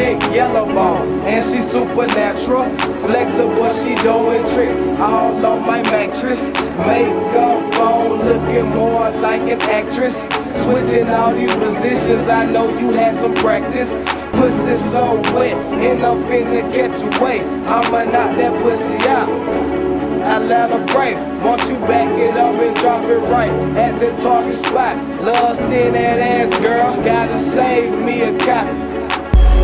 thick, 0.00 0.20
yellow 0.32 0.66
and 1.28 1.44
she 1.44 1.60
supernatural. 1.60 2.64
Flexible, 3.04 3.70
she 3.70 3.94
doing 4.00 4.42
tricks 4.54 4.78
all 4.98 5.44
on 5.44 5.60
my 5.66 5.82
mattress. 5.92 6.48
Makeup 6.88 7.76
on, 7.76 8.24
looking 8.24 8.68
more 8.70 9.10
like 9.20 9.42
an 9.54 9.60
actress. 9.78 10.24
Switching 10.62 11.08
all 11.08 11.32
these 11.34 11.54
positions, 11.56 12.28
I 12.28 12.50
know 12.50 12.66
you 12.78 12.92
had 12.92 13.14
some 13.14 13.34
practice. 13.34 13.98
Pussy 14.38 14.76
so 14.76 15.20
wet, 15.34 15.56
and 15.84 16.02
I'm 16.02 16.18
finna 16.28 16.62
catch 16.72 17.02
a 17.02 17.10
wave. 17.22 17.44
I'ma 17.68 18.04
knock 18.12 18.32
that 18.40 18.54
pussy 18.62 18.96
out. 19.08 19.28
I 20.32 20.38
let 20.38 20.70
her 20.70 20.84
break. 20.94 21.16
Want 21.44 21.60
you 21.68 21.78
back 21.90 22.10
it 22.18 22.36
up 22.36 22.54
and 22.54 22.76
drop 22.76 23.04
it 23.04 23.20
right 23.34 23.52
at 23.76 23.98
the 24.00 24.10
target 24.22 24.54
spot. 24.54 24.96
Love 25.22 25.56
seeing 25.56 25.92
that 25.92 26.18
ass, 26.18 26.58
girl. 26.60 26.94
Gotta 27.04 27.38
save 27.38 27.92
me 28.04 28.22
a 28.22 28.38
copy. 28.38 28.89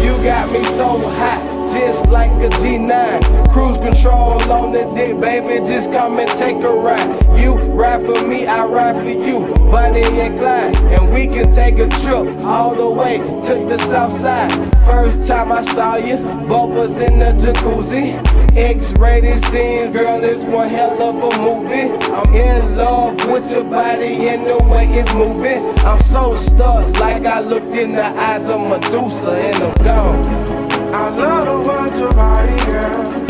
You 0.05 0.23
got 0.23 0.51
me 0.53 0.63
so 0.65 0.99
hot, 0.99 1.69
just 1.73 2.09
like 2.09 2.31
a 2.43 2.49
G9. 2.61 3.53
Cruise 3.53 3.79
control 3.79 4.26
on 4.51 4.73
the 4.73 4.85
dick, 4.95 5.21
baby, 5.21 5.65
just 5.65 5.93
come 5.93 6.19
and 6.19 6.29
take 6.39 6.57
a 6.63 6.73
ride. 6.73 7.39
You 7.39 7.55
ride 7.73 8.05
for 8.05 8.27
me, 8.27 8.47
I 8.47 8.65
ride 8.67 8.97
for 8.97 9.09
you, 9.09 9.47
Bonnie 9.71 10.03
and 10.03 10.39
Clyde. 10.39 10.77
And 10.77 11.13
we 11.13 11.27
can 11.27 11.53
take 11.53 11.79
a 11.79 11.89
trip 12.03 12.27
all 12.45 12.75
the 12.75 12.91
way 12.91 13.19
to 13.19 13.55
the 13.67 13.79
south 13.79 14.13
side. 14.13 14.53
First 14.87 15.29
time 15.29 15.53
I 15.53 15.63
saw 15.63 15.97
you, 15.97 16.17
bubbles 16.49 17.01
in 17.01 17.19
the 17.19 17.33
jacuzzi. 17.35 18.15
X-rated 18.57 19.39
scenes, 19.45 19.91
girl, 19.91 20.23
it's 20.25 20.45
one 20.45 20.69
hell 20.69 21.01
of 21.03 21.17
a 21.17 21.39
movie. 21.39 21.93
I'm 22.13 22.33
in 22.35 22.77
love 22.77 23.17
with 23.27 23.53
your 23.53 23.65
body 23.65 24.29
and 24.29 24.47
the 24.47 24.59
way 24.65 24.87
it's 24.87 25.13
moving. 25.13 25.63
I'm 25.81 25.99
so 25.99 26.35
stuck, 26.37 26.89
like 27.01 27.27
I 27.27 27.41
looked 27.41 27.77
in 27.77 27.93
the 27.93 28.05
eyes 28.05 28.49
of 28.49 28.61
Medusa 28.61 29.33
and 29.33 29.63
I'm 29.63 29.85
gone. 29.85 30.95
I 30.95 31.09
love 31.11 31.65
to 31.65 31.69
watch 31.69 31.99
your 32.01 32.13
body, 32.13 32.71
girl. 32.71 33.26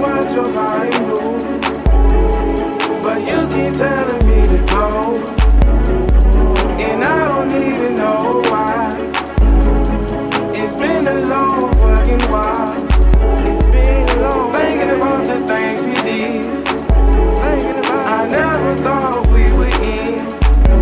Love 0.00 0.34
your 0.34 0.52
body 0.54 0.90
move. 1.06 1.60
But 3.02 3.20
you 3.28 3.46
keep 3.48 3.74
telling 3.74 4.26
me 4.26 4.42
to 4.50 4.58
go. 4.66 5.14
And 6.82 7.04
I 7.04 7.28
don't 7.28 7.52
even 7.62 7.94
know 7.94 8.42
why. 8.50 8.90
It's 10.54 10.74
been 10.76 11.06
a 11.06 11.26
long 11.26 11.72
fucking 11.74 12.22
while. 12.30 12.74
It's 13.46 13.66
been 13.66 14.08
a 14.08 14.20
long 14.22 14.52
thinking 14.52 14.90
about 14.96 15.26
the 15.26 15.38
things 15.46 15.86
we 15.86 15.94
did. 16.02 16.44
Thinking 17.38 17.78
about 17.78 18.08
I 18.08 18.28
never 18.28 18.76
thought 18.76 19.26
we 19.28 19.44
were 19.52 19.66
in. 19.66 20.26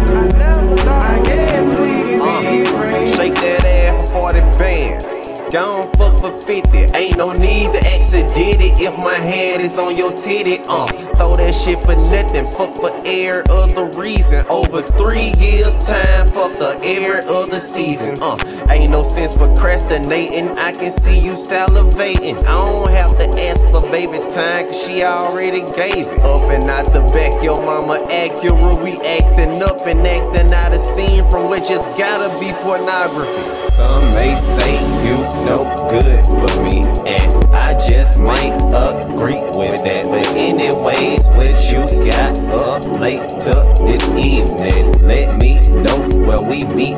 I 0.09 0.29
never 0.39 0.77
thought 0.77 1.03
I 1.03 1.23
guess 1.25 1.75
we 1.79 1.93
could 2.19 2.65
be 2.65 2.71
uh, 2.71 2.79
friends. 2.79 3.17
Shake 3.17 3.35
that 3.35 3.65
ass 3.65 4.11
for 4.11 4.31
40 4.33 4.41
bands. 4.59 5.15
Gone 5.53 5.83
for 6.23 6.31
50. 6.41 6.95
Ain't 6.95 7.19
no 7.19 7.33
need 7.33 7.75
to 7.75 7.83
accident 7.99 8.31
it 8.39 8.79
if 8.79 8.97
my 8.97 9.19
hand 9.19 9.61
is 9.61 9.77
on 9.77 9.99
your 9.99 10.15
titty. 10.15 10.63
Uh, 10.69 10.87
throw 11.19 11.35
that 11.35 11.51
shit 11.51 11.83
for 11.83 11.99
nothing. 12.15 12.47
Fuck 12.55 12.79
for 12.79 12.95
air 13.03 13.43
other 13.51 13.91
reason. 13.99 14.39
Over 14.47 14.83
three 14.83 15.35
years' 15.43 15.75
time, 15.83 16.31
fuck 16.31 16.55
the 16.63 16.79
air 16.87 17.27
of 17.27 17.51
the 17.51 17.59
season. 17.59 18.23
Uh, 18.23 18.39
ain't 18.71 18.91
no 18.91 19.03
sense 19.03 19.37
procrastinating. 19.37 20.55
I 20.63 20.71
can 20.71 20.95
see 20.95 21.19
you 21.19 21.35
salivating. 21.35 22.39
I 22.47 22.55
don't 22.55 22.95
have 22.95 23.19
to 23.19 23.27
ask 23.51 23.67
for 23.75 23.83
baby 23.91 24.23
time, 24.31 24.71
cause 24.71 24.79
she 24.79 25.03
already 25.03 25.67
gave 25.75 26.07
it. 26.07 26.23
Up 26.23 26.47
and 26.55 26.71
out 26.71 26.87
the 26.95 27.03
back, 27.11 27.35
your 27.43 27.59
mama 27.67 27.99
accurate. 28.15 28.79
We 28.79 28.95
acting 29.03 29.59
up 29.59 29.83
and 29.91 30.07
acting 30.07 30.55
out 30.55 30.71
a 30.71 30.79
scene 30.79 31.27
from 31.31 31.51
which 31.51 31.67
it's 31.67 31.87
gotta 31.99 32.31
be 32.39 32.55
pornography. 32.63 33.43
Some 33.59 34.15
may 34.15 34.37
say 34.37 34.79
you 35.03 35.19
no 35.43 35.67
good 35.91 36.12
for 36.25 36.65
me, 36.65 36.85
and 37.09 37.33
I 37.55 37.75
just 37.89 38.19
might 38.19 38.57
agree 38.69 39.41
with 39.57 39.83
that. 39.85 40.05
But 40.05 40.27
anyways, 40.37 41.29
what 41.29 41.57
you 41.71 41.87
got 42.05 42.39
up 42.61 42.85
late 43.01 43.29
to 43.47 43.55
this 43.85 44.05
evening? 44.17 45.07
Let 45.07 45.39
me 45.39 45.61
know 45.83 46.09
where 46.27 46.43
we 46.43 46.65
meet 46.75 46.97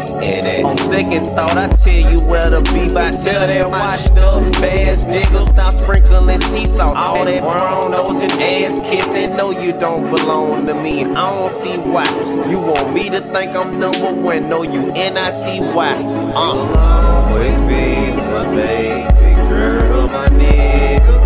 second 0.84 1.25
thought, 1.25 1.56
I 1.56 1.69
tell 1.69 2.12
you 2.12 2.21
where 2.28 2.50
to 2.50 2.61
be. 2.72 2.93
By 2.93 3.11
tell 3.11 3.47
that 3.47 3.69
washed 3.69 4.12
up 4.19 4.45
ass 4.62 5.06
niggas 5.06 5.49
stop 5.49 5.72
sprinkling 5.72 6.39
sea 6.39 6.67
salt. 6.67 6.97
All 6.97 7.25
that 7.25 7.41
brown 7.41 7.91
nose 7.91 8.21
and 8.21 8.33
ass 8.33 8.81
kissing. 8.89 9.37
No, 9.37 9.50
you 9.50 9.72
don't 9.72 10.11
belong 10.15 10.67
to 10.67 10.75
me. 10.75 11.05
I 11.05 11.15
don't 11.15 11.50
see 11.50 11.77
why 11.78 12.06
you 12.50 12.59
want 12.59 12.93
me 12.95 13.09
to 13.11 13.21
think 13.21 13.56
I'm 13.56 13.81
number 13.81 14.12
one. 14.12 14.49
No, 14.49 14.62
you 14.62 14.93
N 14.95 15.17
I 15.17 15.31
T 15.33 15.61
Y. 15.61 16.33
Uh. 16.37 17.25
Always 17.34 17.61
be 17.66 18.15
my 18.31 18.45
baby 18.55 19.34
girl, 19.49 20.06
my 20.09 20.28
nigga. 20.28 21.23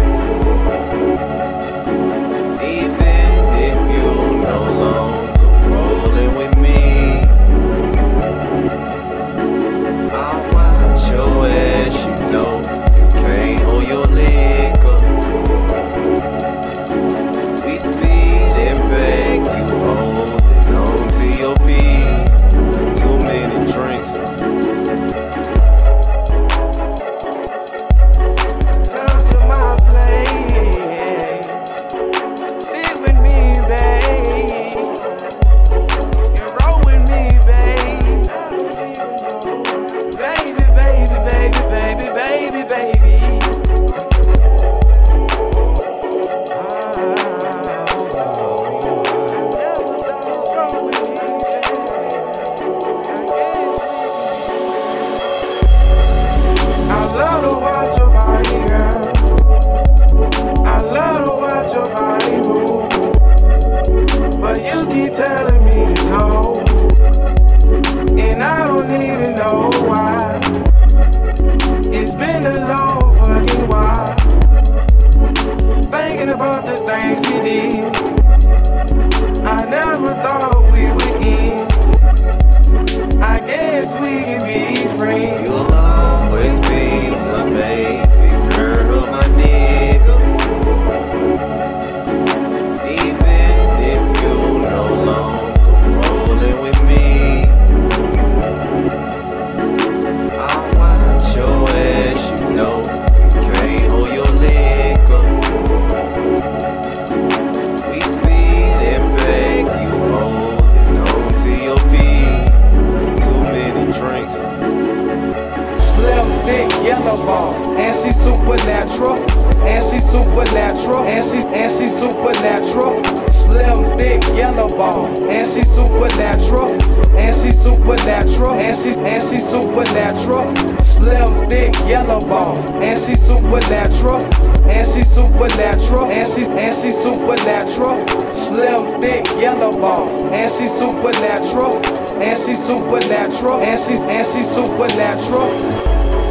Bone, 117.24 117.54
and 117.78 117.94
she 117.94 118.12
supernatural, 118.12 119.18
and 119.64 119.82
she 119.82 119.98
supernatural, 120.00 121.04
and 121.04 121.24
she 121.24 121.40
and 121.46 121.70
she 121.70 121.86
supernatural. 121.88 123.02
Slim, 123.30 123.96
thick, 123.96 124.22
yellow 124.36 124.68
bone, 124.68 125.08
and 125.30 125.46
she 125.46 125.62
supernatural, 125.64 126.70
and 127.16 127.34
she 127.34 127.50
supernatural, 127.50 128.54
and 128.54 128.76
she 128.76 128.92
and 128.98 129.22
she 129.22 129.38
supernatural. 129.38 130.44
Slim, 130.84 131.48
thick, 131.48 131.74
yellow 131.88 132.20
bone, 132.20 132.58
and 132.82 132.98
she 132.98 133.14
supernatural, 133.14 134.22
and 134.68 134.86
she 134.86 135.02
supernatural, 135.02 136.10
and 136.10 136.28
she 136.28 136.44
and 136.50 136.74
she 136.76 136.90
supernatural. 136.90 138.28
Slim, 138.48 139.00
thick, 139.00 139.26
yellow 139.38 139.72
ball. 139.72 140.08
And 140.32 140.50
she 140.50 140.66
supernatural. 140.66 141.74
And 142.22 142.38
she 142.38 142.54
supernatural. 142.54 143.60
And 143.60 143.78
she 143.78 144.00
and 144.00 144.26
she 144.26 144.42
supernatural. 144.42 146.27